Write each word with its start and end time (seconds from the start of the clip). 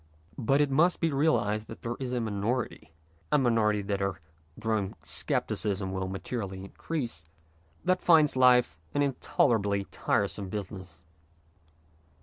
But 0.39 0.61
it 0.61 0.71
must 0.71 0.99
be 0.99 1.11
realized 1.11 1.67
that 1.67 1.83
there 1.83 1.95
is 1.99 2.11
a 2.11 2.19
minority 2.19 2.91
a 3.31 3.37
minority 3.37 3.83
that 3.83 4.01
our 4.01 4.19
growing 4.59 4.95
seep 4.95 4.95
SUICIDE 4.95 4.97
AND 4.97 4.99
THE 4.99 5.05
STATE 5.05 5.33
97 5.33 5.47
ticism 5.47 5.91
will 5.93 6.07
materially 6.07 6.63
increase 6.63 7.25
that 7.85 8.01
finds 8.01 8.35
life 8.35 8.79
an 8.95 9.03
intolerably 9.03 9.83
tiresome 9.91 10.49
business. 10.49 11.03